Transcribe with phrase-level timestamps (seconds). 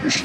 [0.00, 0.24] Just...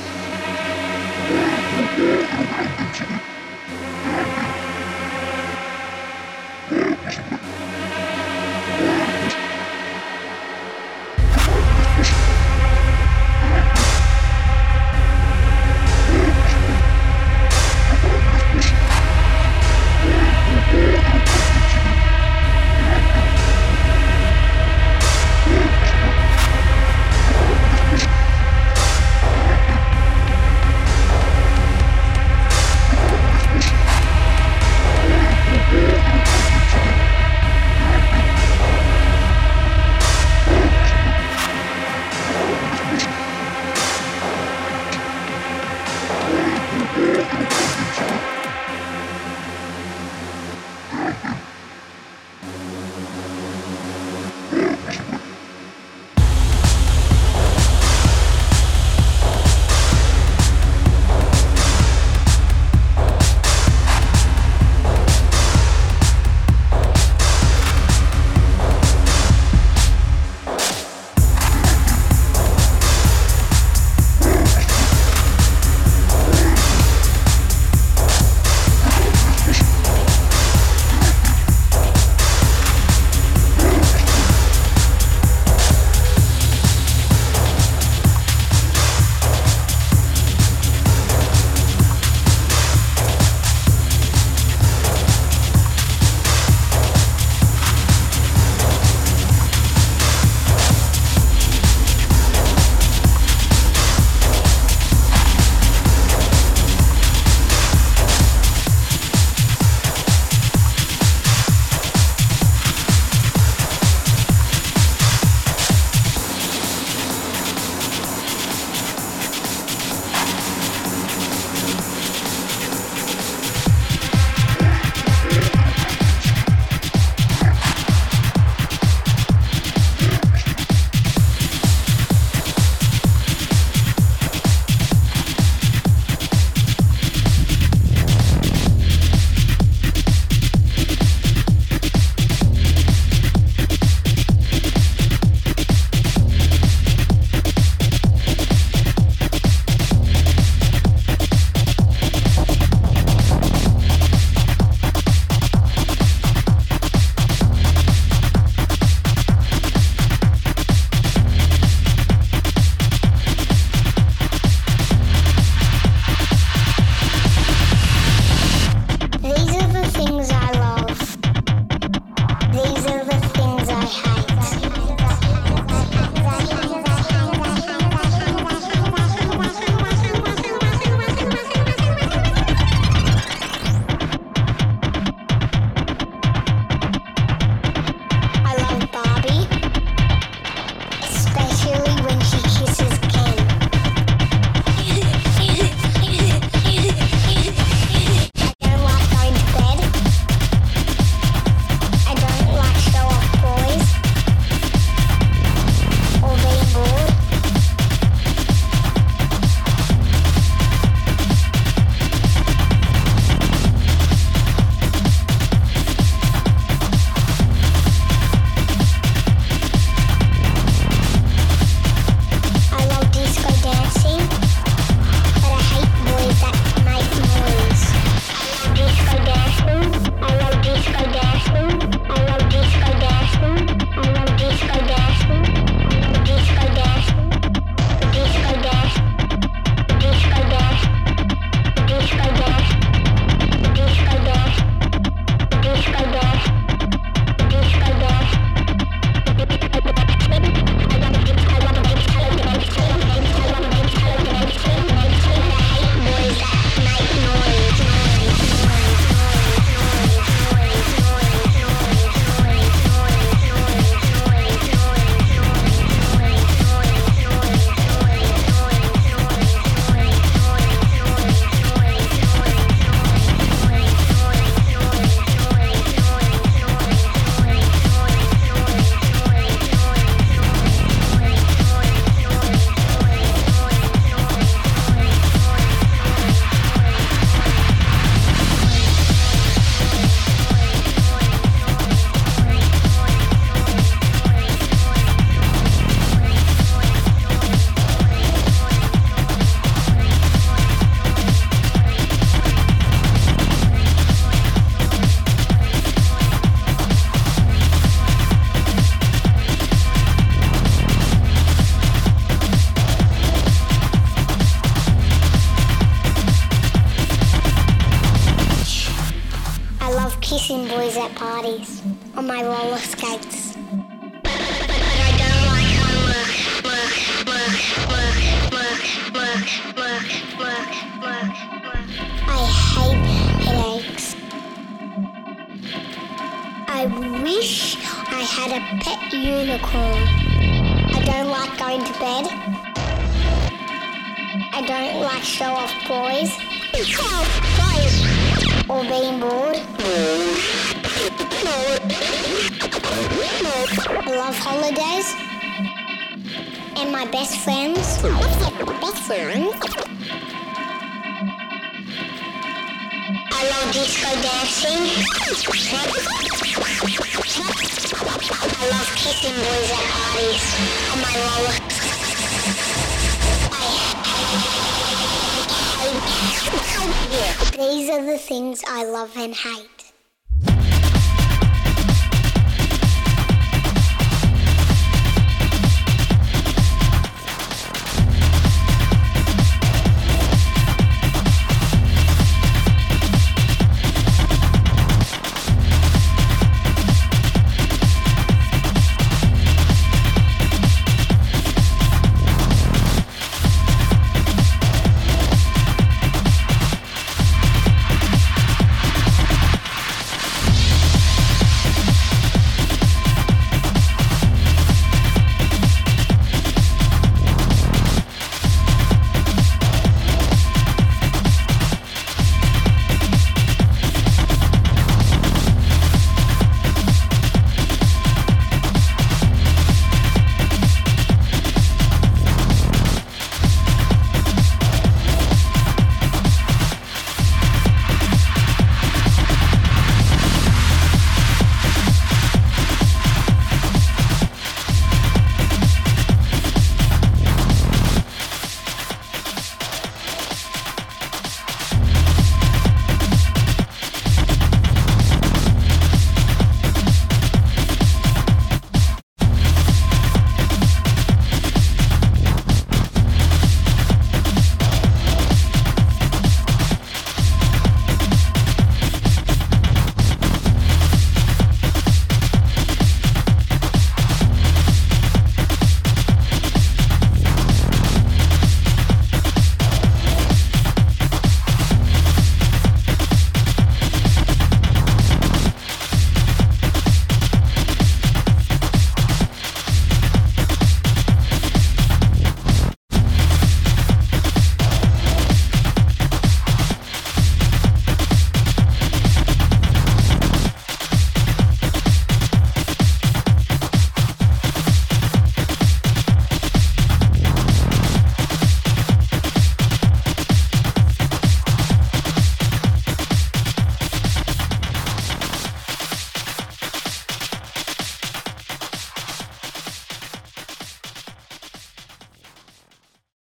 [379.03, 379.72] love and hate.